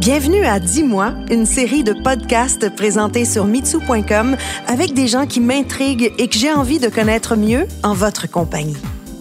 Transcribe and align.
Bienvenue 0.00 0.46
à 0.46 0.58
Dis-moi, 0.60 1.12
une 1.30 1.44
série 1.44 1.84
de 1.84 1.92
podcasts 1.92 2.74
présentés 2.74 3.26
sur 3.26 3.44
mitsu.com 3.44 4.34
avec 4.66 4.94
des 4.94 5.06
gens 5.06 5.26
qui 5.26 5.40
m'intriguent 5.40 6.14
et 6.16 6.26
que 6.26 6.38
j'ai 6.38 6.50
envie 6.50 6.78
de 6.78 6.88
connaître 6.88 7.36
mieux 7.36 7.66
en 7.82 7.92
votre 7.92 8.26
compagnie. 8.26 8.78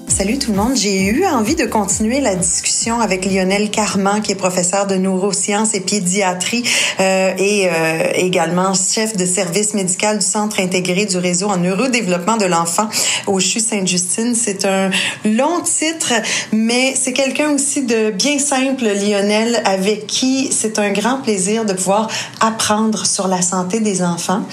Salut 0.08 0.40
tout 0.40 0.52
le 0.52 0.58
monde. 0.58 0.78
J'ai 0.78 1.08
eu 1.08 1.26
envie 1.26 1.56
de 1.56 1.66
continuer 1.66 2.22
la 2.22 2.34
discussion 2.34 2.79
avec 2.88 3.26
Lionel 3.26 3.72
Carman, 3.72 4.22
qui 4.22 4.32
est 4.32 4.36
professeur 4.36 4.88
de 4.88 4.96
neurosciences 4.96 5.74
et 5.74 5.82
pédiatrie 5.82 6.64
euh, 7.02 7.34
et 7.38 7.68
euh, 7.68 8.12
également 8.16 8.74
chef 8.74 9.18
de 9.18 9.26
service 9.26 9.74
médical 9.74 10.20
du 10.20 10.26
Centre 10.26 10.62
intégré 10.62 11.06
du 11.06 11.18
réseau 11.18 11.48
en 11.50 11.58
neurodéveloppement 11.58 12.38
de 12.38 12.46
l'enfant 12.46 12.88
au 13.28 13.40
CHU 13.42 13.60
Sainte-Justine. 13.60 14.34
C'est 14.34 14.64
un 14.66 14.92
long 15.26 15.60
titre, 15.62 16.14
mais 16.54 16.94
c'est 16.96 17.12
quelqu'un 17.12 17.50
aussi 17.50 17.84
de 17.84 18.12
bien 18.12 18.40
simple, 18.40 18.86
Lionel, 18.86 19.62
avec 19.66 20.08
qui 20.08 20.50
c'est 20.50 20.80
un 20.80 20.92
grand 20.92 21.18
plaisir 21.22 21.66
de 21.66 21.74
pouvoir 21.74 22.08
apprendre 22.40 23.06
sur 23.06 23.28
la 23.28 23.42
santé 23.42 23.82
des 23.82 24.02
enfants. 24.04 24.44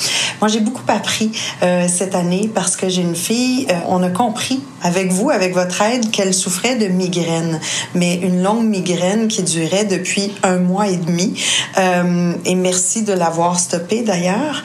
Moi, 0.40 0.48
j'ai 0.48 0.60
beaucoup 0.60 0.82
appris 0.88 1.30
euh, 1.62 1.86
cette 1.86 2.16
année 2.16 2.50
parce 2.52 2.74
que 2.74 2.88
j'ai 2.88 3.02
une 3.02 3.14
fille. 3.14 3.68
On 3.86 4.02
a 4.02 4.10
compris 4.10 4.60
avec 4.82 5.12
vous, 5.12 5.30
avec 5.30 5.54
votre 5.54 5.80
aide 5.82 6.10
qu'elle 6.10 6.34
souffrait 6.34 6.76
de 6.76 6.86
migraine, 6.86 7.60
mais 7.94 8.15
une 8.22 8.42
longue 8.42 8.64
migraine 8.66 9.28
qui 9.28 9.42
durait 9.42 9.84
depuis 9.84 10.32
un 10.42 10.58
mois 10.58 10.88
et 10.88 10.96
demi. 10.96 11.40
Euh, 11.78 12.32
et 12.44 12.54
merci 12.54 13.02
de 13.02 13.12
l'avoir 13.12 13.58
stoppée 13.58 14.02
d'ailleurs. 14.02 14.62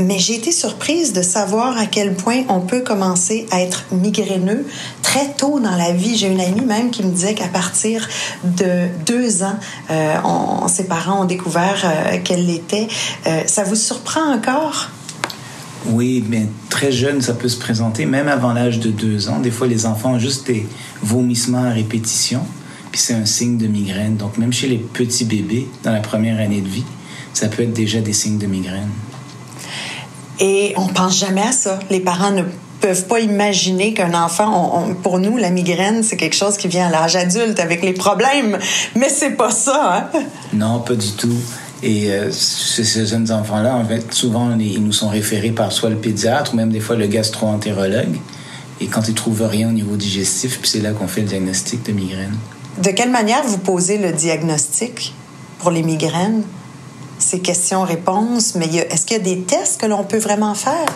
Mais 0.00 0.18
j'ai 0.18 0.34
été 0.34 0.50
surprise 0.50 1.12
de 1.12 1.22
savoir 1.22 1.78
à 1.78 1.86
quel 1.86 2.14
point 2.14 2.42
on 2.48 2.60
peut 2.60 2.80
commencer 2.80 3.46
à 3.52 3.60
être 3.60 3.84
migraineux 3.92 4.66
très 5.02 5.32
tôt 5.34 5.60
dans 5.60 5.76
la 5.76 5.92
vie. 5.92 6.16
J'ai 6.16 6.26
une 6.26 6.40
amie 6.40 6.64
même 6.64 6.90
qui 6.90 7.04
me 7.04 7.12
disait 7.12 7.34
qu'à 7.34 7.46
partir 7.46 8.08
de 8.42 8.88
deux 9.06 9.44
ans, 9.44 9.54
euh, 9.92 10.16
ses 10.66 10.84
parents 10.84 11.22
ont 11.22 11.26
découvert 11.26 11.84
euh, 11.84 12.18
qu'elle 12.24 12.44
l'était. 12.44 12.88
Ça 13.46 13.62
vous 13.62 13.76
surprend 13.76 14.34
encore? 14.34 14.88
Oui, 15.86 16.24
mais 16.28 16.46
très 16.70 16.92
jeune, 16.92 17.20
ça 17.20 17.34
peut 17.34 17.48
se 17.48 17.58
présenter, 17.58 18.06
même 18.06 18.28
avant 18.28 18.52
l'âge 18.52 18.80
de 18.80 18.90
deux 18.90 19.28
ans. 19.28 19.38
Des 19.40 19.50
fois, 19.50 19.66
les 19.66 19.84
enfants 19.84 20.14
ont 20.14 20.18
juste 20.18 20.46
des 20.46 20.66
vomissements 21.02 21.64
à 21.64 21.70
répétition, 21.70 22.40
puis 22.94 23.00
c'est 23.00 23.14
un 23.14 23.26
signe 23.26 23.58
de 23.58 23.66
migraine. 23.66 24.16
Donc, 24.16 24.38
même 24.38 24.52
chez 24.52 24.68
les 24.68 24.76
petits 24.78 25.24
bébés, 25.24 25.66
dans 25.82 25.90
la 25.90 25.98
première 25.98 26.38
année 26.38 26.60
de 26.60 26.68
vie, 26.68 26.84
ça 27.32 27.48
peut 27.48 27.64
être 27.64 27.72
déjà 27.72 27.98
des 27.98 28.12
signes 28.12 28.38
de 28.38 28.46
migraine. 28.46 28.88
Et 30.38 30.74
on 30.76 30.86
pense 30.86 31.18
jamais 31.18 31.42
à 31.42 31.50
ça. 31.50 31.80
Les 31.90 31.98
parents 31.98 32.30
ne 32.30 32.44
peuvent 32.80 33.06
pas 33.08 33.18
imaginer 33.18 33.94
qu'un 33.94 34.14
enfant, 34.14 34.94
pour 35.02 35.18
nous, 35.18 35.36
la 35.36 35.50
migraine, 35.50 36.04
c'est 36.04 36.16
quelque 36.16 36.36
chose 36.36 36.56
qui 36.56 36.68
vient 36.68 36.86
à 36.86 36.90
l'âge 36.90 37.16
adulte 37.16 37.58
avec 37.58 37.82
les 37.82 37.94
problèmes. 37.94 38.60
Mais 38.94 39.08
c'est 39.08 39.32
pas 39.32 39.50
ça, 39.50 40.08
hein? 40.14 40.20
Non, 40.52 40.78
pas 40.78 40.94
du 40.94 41.10
tout. 41.14 41.40
Et 41.82 42.12
euh, 42.12 42.30
ces 42.30 43.06
jeunes 43.06 43.32
enfants-là, 43.32 43.74
en 43.74 43.84
fait, 43.84 44.14
souvent, 44.14 44.56
ils 44.56 44.84
nous 44.84 44.92
sont 44.92 45.08
référés 45.08 45.50
par 45.50 45.72
soit 45.72 45.90
le 45.90 45.96
pédiatre 45.96 46.54
ou 46.54 46.58
même 46.58 46.70
des 46.70 46.78
fois 46.78 46.94
le 46.94 47.08
gastro-entérologue. 47.08 48.20
Et 48.80 48.86
quand 48.86 49.08
ils 49.08 49.14
trouvent 49.14 49.42
rien 49.42 49.68
au 49.70 49.72
niveau 49.72 49.96
digestif, 49.96 50.60
puis 50.60 50.70
c'est 50.70 50.80
là 50.80 50.92
qu'on 50.92 51.08
fait 51.08 51.22
le 51.22 51.26
diagnostic 51.26 51.82
de 51.84 51.90
migraine. 51.90 52.36
De 52.78 52.90
quelle 52.90 53.10
manière 53.10 53.44
vous 53.44 53.58
posez 53.58 53.98
le 53.98 54.12
diagnostic 54.12 55.14
pour 55.60 55.70
les 55.70 55.82
migraines? 55.82 56.42
C'est 57.18 57.38
questions-réponses, 57.38 58.56
mais 58.56 58.66
est-ce 58.66 59.06
qu'il 59.06 59.16
y 59.16 59.20
a 59.20 59.22
des 59.22 59.42
tests 59.42 59.80
que 59.80 59.86
l'on 59.86 60.02
peut 60.02 60.18
vraiment 60.18 60.54
faire? 60.54 60.86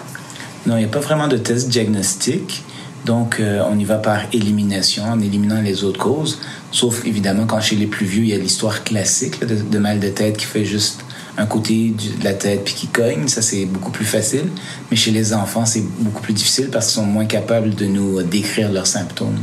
Non, 0.66 0.76
il 0.76 0.80
n'y 0.80 0.84
a 0.84 0.88
pas 0.88 1.00
vraiment 1.00 1.28
de 1.28 1.36
test 1.36 1.68
diagnostic. 1.68 2.64
Donc, 3.04 3.38
euh, 3.38 3.62
on 3.70 3.78
y 3.78 3.84
va 3.84 3.96
par 3.96 4.22
élimination, 4.32 5.04
en 5.04 5.20
éliminant 5.20 5.62
les 5.62 5.84
autres 5.84 6.00
causes. 6.00 6.40
Sauf 6.72 7.06
évidemment 7.06 7.46
quand 7.46 7.60
chez 7.60 7.76
les 7.76 7.86
plus 7.86 8.06
vieux, 8.06 8.24
il 8.24 8.28
y 8.28 8.34
a 8.34 8.38
l'histoire 8.38 8.82
classique 8.82 9.40
de, 9.40 9.78
mal 9.78 10.00
de 10.00 10.08
tête 10.08 10.36
qui 10.36 10.46
fait 10.46 10.64
juste 10.64 11.04
un 11.38 11.46
côté 11.46 11.94
de 12.18 12.24
la 12.24 12.34
tête 12.34 12.64
puis 12.64 12.74
qui 12.74 12.86
cogne. 12.88 13.28
Ça, 13.28 13.40
c'est 13.40 13.66
beaucoup 13.66 13.92
plus 13.92 14.04
facile. 14.04 14.50
Mais 14.90 14.96
chez 14.96 15.12
les 15.12 15.32
enfants, 15.32 15.64
c'est 15.64 15.84
beaucoup 16.00 16.20
plus 16.20 16.34
difficile 16.34 16.70
parce 16.70 16.86
qu'ils 16.86 16.96
sont 16.96 17.06
moins 17.06 17.26
capables 17.26 17.74
de 17.74 17.86
nous 17.86 18.20
décrire 18.24 18.72
leurs 18.72 18.88
symptômes. 18.88 19.38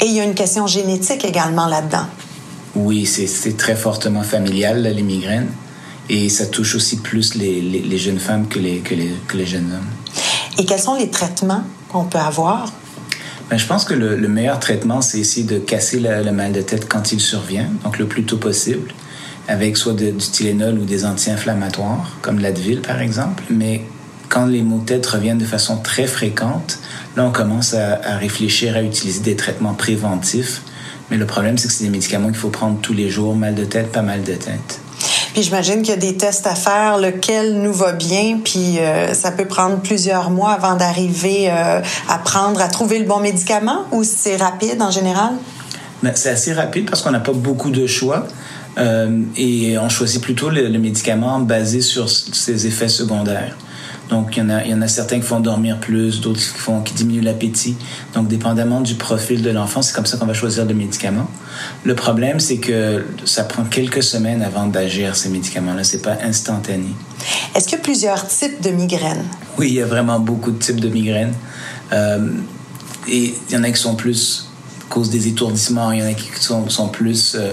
Et 0.00 0.06
il 0.06 0.12
y 0.12 0.20
a 0.20 0.24
une 0.24 0.34
question 0.34 0.66
génétique 0.66 1.24
également 1.24 1.66
là-dedans. 1.66 2.06
Oui, 2.74 3.06
c'est 3.06 3.56
très 3.56 3.74
fortement 3.74 4.22
familial, 4.22 4.82
les 4.82 5.02
migraines. 5.02 5.50
Et 6.08 6.28
ça 6.28 6.46
touche 6.46 6.74
aussi 6.74 6.98
plus 6.98 7.34
les, 7.34 7.60
les, 7.60 7.98
jeunes 7.98 8.20
femmes 8.20 8.46
que 8.46 8.58
les, 8.58 8.78
que 8.78 8.94
les, 8.94 9.10
que 9.26 9.36
les 9.36 9.46
jeunes 9.46 9.72
hommes. 9.72 9.88
Et 10.58 10.64
quels 10.64 10.80
sont 10.80 10.94
les 10.94 11.10
traitements 11.10 11.62
qu'on 11.88 12.04
peut 12.04 12.18
avoir? 12.18 12.72
Ben, 13.50 13.58
je 13.58 13.66
pense 13.66 13.84
que 13.84 13.94
le, 13.94 14.28
meilleur 14.28 14.60
traitement, 14.60 15.00
c'est 15.00 15.18
essayer 15.18 15.46
de 15.46 15.58
casser 15.58 15.98
le, 15.98 16.30
mal 16.32 16.52
de 16.52 16.60
tête 16.60 16.88
quand 16.88 17.12
il 17.12 17.20
survient, 17.20 17.68
donc 17.84 17.98
le 17.98 18.06
plus 18.06 18.24
tôt 18.24 18.36
possible, 18.36 18.92
avec 19.48 19.76
soit 19.76 19.94
du 19.94 20.12
Tylenol 20.16 20.78
ou 20.78 20.84
des 20.84 21.04
anti-inflammatoires, 21.04 22.16
comme 22.22 22.38
l'Advil 22.38 22.82
par 22.82 23.00
exemple. 23.00 23.42
Mais 23.50 23.82
quand 24.28 24.46
les 24.46 24.62
maux 24.62 24.78
de 24.78 24.84
tête 24.84 25.06
reviennent 25.06 25.38
de 25.38 25.44
façon 25.44 25.78
très 25.78 26.06
fréquente, 26.06 26.78
là, 27.16 27.24
on 27.24 27.32
commence 27.32 27.74
à, 27.74 28.00
à 28.04 28.16
réfléchir 28.16 28.76
à 28.76 28.82
utiliser 28.82 29.20
des 29.20 29.36
traitements 29.36 29.74
préventifs. 29.74 30.62
Mais 31.10 31.16
le 31.16 31.26
problème, 31.26 31.56
c'est 31.56 31.68
que 31.68 31.74
c'est 31.74 31.84
des 31.84 31.90
médicaments 31.90 32.28
qu'il 32.28 32.36
faut 32.36 32.50
prendre 32.50 32.78
tous 32.80 32.92
les 32.92 33.10
jours, 33.10 33.36
mal 33.36 33.54
de 33.54 33.64
tête, 33.64 33.92
pas 33.92 34.02
mal 34.02 34.22
de 34.22 34.34
tête. 34.34 34.80
Puis 35.36 35.42
j'imagine 35.42 35.82
qu'il 35.82 35.90
y 35.90 35.92
a 35.92 35.96
des 35.96 36.16
tests 36.16 36.46
à 36.46 36.54
faire, 36.54 36.98
lequel 36.98 37.60
nous 37.60 37.72
va 37.72 37.92
bien, 37.92 38.38
puis 38.42 38.78
euh, 38.78 39.12
ça 39.12 39.30
peut 39.30 39.44
prendre 39.44 39.76
plusieurs 39.80 40.30
mois 40.30 40.52
avant 40.52 40.76
d'arriver 40.76 41.50
euh, 41.50 41.82
à 42.08 42.18
prendre, 42.18 42.60
à 42.60 42.68
trouver 42.68 42.98
le 42.98 43.04
bon 43.04 43.20
médicament, 43.20 43.84
ou 43.92 44.02
c'est 44.02 44.36
rapide 44.36 44.80
en 44.80 44.90
général? 44.90 45.32
Ben, 46.02 46.12
c'est 46.14 46.30
assez 46.30 46.54
rapide 46.54 46.88
parce 46.88 47.02
qu'on 47.02 47.10
n'a 47.10 47.20
pas 47.20 47.34
beaucoup 47.34 47.70
de 47.70 47.86
choix. 47.86 48.26
Euh, 48.78 49.22
et 49.36 49.78
on 49.78 49.88
choisit 49.88 50.22
plutôt 50.22 50.50
le, 50.50 50.68
le, 50.68 50.78
médicament 50.78 51.38
basé 51.40 51.80
sur 51.80 52.08
ses 52.10 52.66
effets 52.66 52.88
secondaires. 52.88 53.56
Donc, 54.08 54.36
il 54.36 54.40
y, 54.40 54.46
en 54.46 54.50
a, 54.50 54.64
il 54.64 54.70
y 54.70 54.74
en 54.74 54.82
a 54.82 54.88
certains 54.88 55.16
qui 55.16 55.26
font 55.26 55.40
dormir 55.40 55.80
plus, 55.80 56.20
d'autres 56.20 56.38
qui, 56.38 56.46
font, 56.46 56.80
qui 56.80 56.94
diminuent 56.94 57.24
l'appétit. 57.24 57.76
Donc, 58.14 58.28
dépendamment 58.28 58.80
du 58.80 58.94
profil 58.94 59.42
de 59.42 59.50
l'enfant, 59.50 59.82
c'est 59.82 59.94
comme 59.94 60.06
ça 60.06 60.16
qu'on 60.16 60.26
va 60.26 60.34
choisir 60.34 60.64
le 60.64 60.74
médicament. 60.74 61.28
Le 61.84 61.94
problème, 61.94 62.38
c'est 62.38 62.58
que 62.58 63.04
ça 63.24 63.44
prend 63.44 63.64
quelques 63.64 64.04
semaines 64.04 64.42
avant 64.42 64.66
d'agir, 64.66 65.16
ces 65.16 65.28
médicaments-là. 65.28 65.82
C'est 65.82 66.02
pas 66.02 66.18
instantané. 66.22 66.94
Est-ce 67.54 67.66
qu'il 67.66 67.78
y 67.78 67.80
a 67.80 67.84
plusieurs 67.84 68.26
types 68.28 68.60
de 68.60 68.70
migraines? 68.70 69.24
Oui, 69.58 69.68
il 69.70 69.74
y 69.74 69.82
a 69.82 69.86
vraiment 69.86 70.20
beaucoup 70.20 70.52
de 70.52 70.58
types 70.58 70.80
de 70.80 70.88
migraines. 70.88 71.34
Euh, 71.92 72.30
et 73.08 73.34
il 73.48 73.54
y 73.54 73.58
en 73.58 73.64
a 73.64 73.70
qui 73.70 73.80
sont 73.80 73.96
plus 73.96 74.48
cause 74.88 75.10
des 75.10 75.26
étourdissements, 75.26 75.90
il 75.90 76.00
y 76.00 76.02
en 76.02 76.06
a 76.06 76.14
qui 76.14 76.28
sont, 76.40 76.68
sont 76.68 76.88
plus 76.88 77.34
euh, 77.34 77.52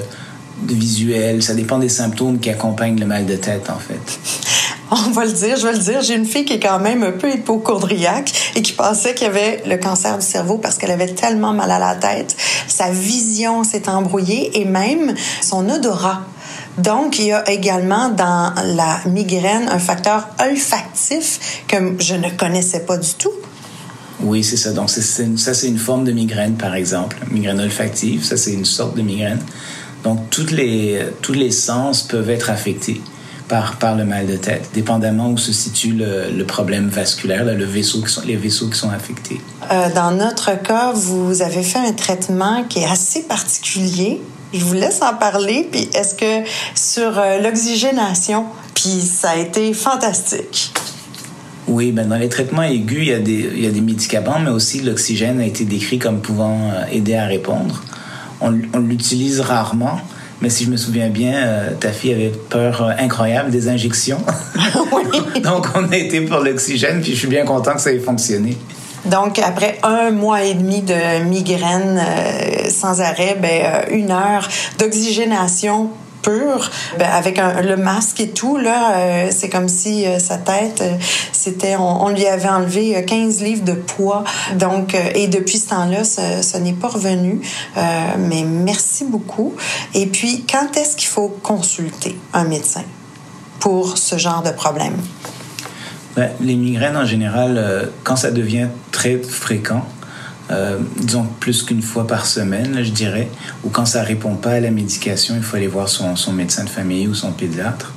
visuels. 0.68 1.42
Ça 1.42 1.56
dépend 1.56 1.80
des 1.80 1.90
symptômes 1.90 2.40
qui 2.40 2.50
accompagnent 2.50 3.00
le 3.00 3.06
mal 3.06 3.26
de 3.26 3.36
tête, 3.36 3.70
en 3.70 3.80
fait. 3.80 4.20
on 5.08 5.12
va 5.12 5.26
le 5.26 5.32
dire, 5.32 5.58
je 5.58 5.66
vais 5.66 5.74
le 5.74 5.80
dire. 5.80 6.02
J'ai 6.02 6.16
une 6.16 6.26
fille 6.26 6.46
qui 6.46 6.54
est 6.54 6.60
quand 6.60 6.80
même 6.80 7.04
un 7.04 7.12
peu 7.12 7.34
hypochondriaque 7.34 8.32
et 8.56 8.62
qui 8.62 8.74
pensait 8.74 9.14
qu'il 9.14 9.28
y 9.28 9.30
avait 9.30 9.64
le 9.66 9.78
cancer 9.78 10.18
du 10.18 10.26
cerveau 10.26 10.58
parce 10.58 10.78
qu'elle 10.78 10.92
avait 10.92 11.14
tellement 11.14 11.54
mal 11.54 11.72
à 11.72 11.80
la 11.80 11.96
tête. 11.96 12.36
Sa 12.68 12.92
vision 12.92 13.64
s'est 13.64 13.90
embrouillée 13.90 14.60
et 14.60 14.66
même 14.66 15.16
son 15.42 15.68
odorat. 15.70 16.22
Donc, 16.78 17.20
il 17.20 17.26
y 17.28 17.32
a 17.32 17.50
également 17.50 18.10
dans 18.10 18.54
la 18.76 19.00
migraine 19.06 19.68
un 19.70 19.80
facteur 19.80 20.28
olfactif 20.40 21.64
que 21.68 21.76
je 22.00 22.16
ne 22.16 22.30
connaissais 22.30 22.82
pas 22.82 22.98
du 22.98 23.14
tout. 23.14 23.32
Oui, 24.22 24.44
c'est 24.44 24.58
ça. 24.58 24.72
Donc, 24.72 24.90
ça, 24.90 25.54
c'est 25.54 25.68
une 25.68 25.78
forme 25.78 26.04
de 26.04 26.12
migraine, 26.12 26.56
par 26.56 26.76
exemple. 26.76 27.18
Migraine 27.32 27.60
olfactive, 27.60 28.24
ça, 28.24 28.38
c'est 28.38 28.54
une 28.54 28.66
sorte 28.66 28.96
de 28.96 29.02
migraine. 29.02 29.40
Donc, 30.04 30.30
toutes 30.30 30.52
les, 30.52 31.00
tous 31.22 31.34
les 31.34 31.52
sens 31.52 32.04
peuvent 32.04 32.30
être 32.30 32.50
affectés 32.50 33.02
par, 33.54 33.76
par 33.76 33.96
le 33.96 34.04
mal 34.04 34.26
de 34.26 34.36
tête, 34.36 34.72
dépendamment 34.74 35.30
où 35.30 35.38
se 35.38 35.54
situe 35.54 35.94
le, 35.96 36.44
problème 36.44 36.88
vasculaire, 36.88 37.46
le 37.46 37.66
vaisseau 37.66 38.02
qui 38.02 38.12
sont, 38.12 38.24
les 38.26 38.36
vaisseaux 38.36 38.68
qui 38.68 38.80
sont 38.80 38.90
affectés. 38.90 39.40
Euh, 39.72 39.94
dans 39.94 40.10
notre 40.10 40.60
cas, 40.60 40.92
vous 40.92 41.44
avez 41.44 41.62
fait 41.62 41.78
un 41.78 41.92
traitement 41.92 42.64
qui 42.68 42.80
est 42.80 42.90
assez 42.90 43.22
particulier. 43.22 44.20
Je 44.56 44.66
vous 44.66 44.74
laisse 44.74 45.04
en 45.04 45.14
parler. 45.14 45.70
Puis 45.72 45.88
est-ce 45.94 46.16
que 46.16 46.50
sur 46.74 47.20
euh, 47.20 47.42
l'oxygénation, 47.42 48.48
puis 48.74 49.02
ça 49.02 49.30
a 49.30 49.36
été 49.36 49.72
fantastique? 49.76 50.74
Oui, 51.68 51.92
ben 51.92 52.08
dans 52.08 52.18
les 52.18 52.30
traitements 52.30 52.64
aigus, 52.64 53.04
il 53.04 53.10
y, 53.10 53.14
a 53.14 53.20
des, 53.20 53.52
il 53.54 53.64
y 53.64 53.68
a 53.68 53.72
des 53.72 53.82
médicaments, 53.82 54.40
mais 54.40 54.50
aussi 54.50 54.82
l'oxygène 54.82 55.40
a 55.40 55.46
été 55.46 55.64
décrit 55.64 56.00
comme 56.00 56.22
pouvant 56.22 56.72
euh, 56.72 56.86
aider 56.92 57.14
à 57.14 57.28
répondre. 57.28 57.84
On, 58.42 58.52
on 58.74 58.80
l'utilise 58.80 59.42
rarement, 59.42 60.00
mais 60.44 60.50
si 60.50 60.66
je 60.66 60.70
me 60.70 60.76
souviens 60.76 61.08
bien, 61.08 61.36
euh, 61.36 61.70
ta 61.80 61.94
fille 61.94 62.12
avait 62.12 62.34
peur 62.50 62.82
euh, 62.82 62.92
incroyable 63.00 63.50
des 63.50 63.70
injections. 63.70 64.20
oui. 64.92 65.42
Donc, 65.42 65.68
on 65.74 65.90
a 65.90 65.96
été 65.96 66.20
pour 66.20 66.40
l'oxygène, 66.40 67.02
puis 67.02 67.14
je 67.14 67.20
suis 67.20 67.30
bien 67.30 67.46
content 67.46 67.76
que 67.76 67.80
ça 67.80 67.94
ait 67.94 68.00
fonctionné. 68.00 68.58
Donc, 69.06 69.40
après 69.40 69.80
un 69.84 70.12
mois 70.12 70.44
et 70.44 70.54
demi 70.54 70.82
de 70.82 71.24
migraine 71.24 71.98
euh, 71.98 72.70
sans 72.70 73.00
arrêt, 73.00 73.38
ben, 73.42 73.86
une 73.98 74.12
heure 74.12 74.50
d'oxygénation 74.78 75.92
pur, 76.24 76.72
ben, 76.98 77.10
avec 77.12 77.40
le 77.64 77.76
masque 77.76 78.20
et 78.22 78.30
tout, 78.30 78.58
là, 78.58 78.96
euh, 78.96 79.28
c'est 79.32 79.50
comme 79.50 79.68
si 79.68 80.06
euh, 80.06 80.18
sa 80.18 80.38
tête, 80.38 80.82
euh, 80.82 80.96
c'était, 81.32 81.76
on, 81.76 82.10
lui 82.10 82.26
avait 82.26 82.50
enlevé 82.50 83.04
15 83.06 83.42
livres 83.42 83.64
de 83.64 83.74
poids. 83.74 84.24
Donc, 84.56 84.96
et 85.16 85.28
depuis 85.28 85.58
ce 85.58 85.70
temps-là, 85.70 86.04
ce, 86.04 86.58
n'est 86.58 86.74
pas 86.74 86.88
revenu. 86.88 87.42
mais 87.76 88.44
merci 88.44 89.04
beaucoup. 89.06 89.54
Et 89.94 90.06
puis, 90.06 90.46
quand 90.50 90.78
est-ce 90.78 90.96
qu'il 90.96 91.10
faut 91.10 91.30
consulter 91.42 92.18
un 92.34 92.46
médecin 92.46 92.84
pour 93.60 93.98
ce 93.98 94.18
genre 94.18 94.44
de 94.44 94.52
problème? 94.52 94.96
Ben, 96.16 96.30
les 96.40 96.56
migraines, 96.56 96.98
en 96.98 97.06
général, 97.06 97.90
quand 98.04 98.16
ça 98.16 98.32
devient 98.32 98.68
très 98.92 99.18
fréquent, 99.18 99.84
euh, 100.52 100.78
disons 100.98 101.26
plus 101.40 101.64
qu'une 101.64 101.82
fois 101.82 102.06
par 102.06 102.26
semaine, 102.26 102.84
je 102.84 102.92
dirais, 102.92 103.30
ou 103.64 103.70
quand 103.70 103.86
ça 103.86 104.04
répond 104.04 104.36
pas 104.36 104.52
à 104.52 104.60
la 104.60 104.72
médication, 104.72 105.36
il 105.38 105.44
faut 105.44 105.56
aller 105.56 105.68
voir 105.68 105.88
son, 105.88 106.16
médecin 106.34 106.66
de 106.66 106.70
famille 106.70 107.08
ou 107.08 107.14
son 107.14 107.32
pédiatre. 107.32 107.94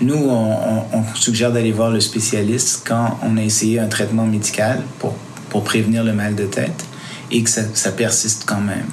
Nous, 0.00 0.14
on, 0.14 0.84
on, 0.92 1.14
suggère 1.14 1.52
d'aller 1.52 1.72
voir 1.72 1.90
le 1.90 2.00
spécialiste 2.00 2.82
quand 2.86 3.18
on 3.22 3.36
a 3.36 3.42
essayé 3.42 3.78
un 3.78 3.88
traitement 3.88 4.26
médical 4.26 4.82
pour, 4.98 5.14
pour 5.50 5.64
prévenir 5.64 6.04
le 6.04 6.12
mal 6.12 6.34
de 6.34 6.44
tête 6.44 6.84
et 7.30 7.42
que 7.42 7.50
ça, 7.50 7.62
ça 7.74 7.90
persiste 7.92 8.44
quand 8.46 8.60
même. 8.60 8.86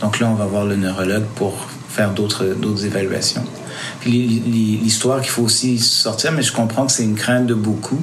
Donc 0.00 0.20
là, 0.20 0.28
on 0.28 0.34
va 0.34 0.44
voir 0.44 0.64
le 0.64 0.76
neurologue 0.76 1.24
pour 1.34 1.68
faire 1.88 2.12
d'autres 2.12 2.84
évaluations. 2.84 3.44
L'histoire 4.04 5.20
qu'il 5.20 5.30
faut 5.30 5.42
aussi 5.42 5.78
sortir, 5.78 6.32
mais 6.32 6.42
je 6.42 6.52
comprends 6.52 6.86
que 6.86 6.92
c'est 6.92 7.04
une 7.04 7.14
crainte 7.14 7.46
de 7.46 7.54
beaucoup, 7.54 8.00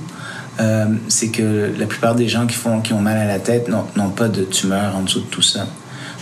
euh, 0.59 0.85
c'est 1.07 1.29
que 1.29 1.71
la 1.77 1.85
plupart 1.85 2.15
des 2.15 2.27
gens 2.27 2.45
qui, 2.45 2.55
font, 2.55 2.81
qui 2.81 2.93
ont 2.93 2.99
mal 2.99 3.17
à 3.17 3.25
la 3.25 3.39
tête 3.39 3.69
n'ont 3.69 4.09
pas 4.09 4.27
de 4.27 4.43
tumeur 4.43 4.95
en 4.95 5.03
dessous 5.03 5.21
de 5.21 5.25
tout 5.25 5.41
ça. 5.41 5.65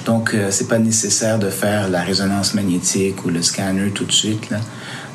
Donc, 0.05 0.33
euh, 0.33 0.47
c'est 0.51 0.67
pas 0.67 0.79
nécessaire 0.79 1.39
de 1.39 1.49
faire 1.49 1.89
la 1.89 2.01
résonance 2.01 2.53
magnétique 2.53 3.25
ou 3.25 3.29
le 3.29 3.41
scanner 3.41 3.89
tout 3.91 4.05
de 4.05 4.11
suite, 4.11 4.49
là, 4.49 4.57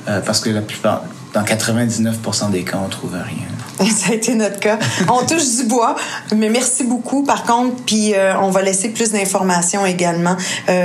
euh, 0.08 0.20
parce 0.20 0.40
que 0.40 0.50
la 0.50 0.60
plupart, 0.60 1.04
dans 1.32 1.42
99% 1.42 2.50
des 2.50 2.64
cas, 2.64 2.78
on 2.84 2.88
trouve 2.88 3.14
rien. 3.14 3.86
Ça 3.90 4.10
a 4.10 4.14
été 4.14 4.34
notre 4.34 4.60
cas. 4.60 4.78
On 5.08 5.24
touche 5.24 5.56
du 5.56 5.64
bois, 5.64 5.96
mais 6.36 6.48
merci 6.48 6.84
beaucoup. 6.84 7.24
Par 7.24 7.44
contre, 7.44 7.76
puis 7.84 8.12
on 8.40 8.50
va 8.50 8.62
laisser 8.62 8.90
plus 8.90 9.10
d'informations 9.10 9.84
également 9.84 10.36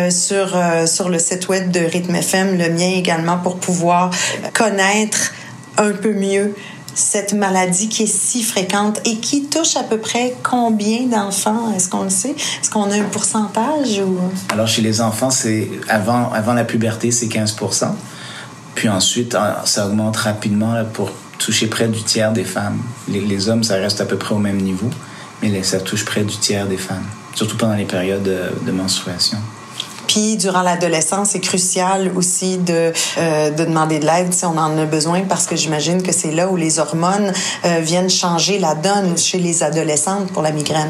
sur 0.10 0.58
sur 0.88 1.10
le 1.10 1.20
site 1.20 1.48
web 1.50 1.70
de 1.70 1.82
Rhythm 1.82 2.16
FM, 2.16 2.58
le 2.58 2.70
mien 2.72 2.90
également, 2.96 3.38
pour 3.38 3.60
pouvoir 3.60 4.10
connaître 4.54 5.34
un 5.78 5.92
peu 5.92 6.14
mieux 6.14 6.56
cette 7.00 7.34
maladie 7.34 7.90
qui 7.90 8.04
est 8.04 8.14
si 8.14 8.44
fréquente 8.44 9.00
et 9.06 9.18
qui 9.18 9.46
touche 9.46 9.76
à 9.76 9.84
peu 9.84 9.98
près 9.98 10.36
combien 10.44 11.08
d'enfants? 11.08 11.74
Est-ce 11.76 11.90
qu'on 11.90 12.04
le 12.04 12.10
sait? 12.10 12.32
Est-ce 12.32 12.70
qu'on 12.70 12.92
a 12.92 12.96
un 12.96 13.04
pourcentage? 13.06 14.00
Ou... 14.00 14.20
Alors, 14.52 14.68
chez 14.68 14.82
les 14.82 15.02
enfants, 15.02 15.32
c'est 15.32 15.70
avant, 15.88 16.32
avant 16.32 16.54
la 16.54 16.64
puberté, 16.64 17.12
c'est 17.12 17.28
15% 17.28 17.88
Puis 18.76 18.90
ensuite, 18.90 19.36
ça 19.66 19.88
augmente 19.88 20.18
rapidement 20.18 20.76
pour 20.94 21.12
toucher 21.38 21.68
près 21.68 21.88
du 21.88 22.04
tiers 22.04 22.34
des 22.34 22.44
femmes. 22.44 22.80
Les, 23.08 23.50
hommes, 23.50 23.64
ça 23.64 23.76
reste 23.76 24.02
à 24.02 24.06
peu 24.06 24.18
près 24.18 24.36
au 24.36 24.40
même 24.40 24.58
niveau, 24.58 24.90
mais 25.42 25.64
ça 25.64 25.80
touche 25.80 26.06
près 26.06 26.24
du 26.24 26.36
tiers 26.36 26.68
des 26.68 26.78
femmes, 26.78 27.06
surtout 27.34 27.58
pendant 27.58 27.76
les 27.76 27.86
périodes 27.86 28.30
de 28.66 28.72
menstruation. 28.72 29.38
Puis 30.20 30.36
durant 30.36 30.64
l'adolescence, 30.64 31.30
c'est 31.30 31.40
crucial 31.40 32.12
aussi 32.14 32.58
de, 32.58 32.92
euh, 33.18 33.52
de 33.52 33.64
demander 33.64 34.00
de 34.00 34.06
l'aide 34.06 34.34
si 34.34 34.44
on 34.44 34.58
en 34.58 34.78
a 34.78 34.84
besoin 34.84 35.22
parce 35.22 35.48
que 35.48 35.56
j'imagine 35.56 36.04
que 36.04 36.12
c'est 36.12 36.32
là 36.32 36.50
où 36.50 36.58
les 36.58 36.80
hormones 36.80 37.32
euh, 37.64 37.80
viennent 37.80 38.10
changer 38.10 38.60
la 38.60 38.76
donne 38.76 39.18
chez 39.18 39.40
les 39.40 39.64
adolescentes 39.64 40.30
pour 40.34 40.42
la 40.42 40.52
migraine. 40.52 40.90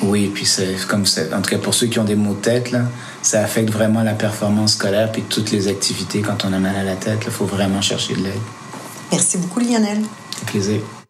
Oui, 0.00 0.30
puis 0.32 0.46
c'est 0.46 0.76
comme 0.86 1.02
en 1.02 1.42
tout 1.42 1.50
cas 1.50 1.58
pour 1.58 1.74
ceux 1.74 1.88
qui 1.88 1.98
ont 1.98 2.04
des 2.04 2.14
maux 2.14 2.34
de 2.34 2.40
tête 2.40 2.70
là, 2.70 2.82
ça 3.20 3.40
affecte 3.42 3.70
vraiment 3.70 4.04
la 4.04 4.14
performance 4.14 4.74
scolaire 4.74 5.10
puis 5.10 5.22
toutes 5.22 5.50
les 5.50 5.66
activités 5.66 6.20
quand 6.20 6.44
on 6.44 6.52
a 6.52 6.58
mal 6.60 6.76
à 6.76 6.84
la 6.84 6.94
tête. 6.94 7.18
Il 7.24 7.32
faut 7.32 7.46
vraiment 7.46 7.82
chercher 7.82 8.14
de 8.14 8.22
l'aide. 8.22 8.42
Merci 9.10 9.38
beaucoup 9.38 9.58
Lionel. 9.58 10.02
C'est 10.38 10.46
plaisir. 10.46 11.01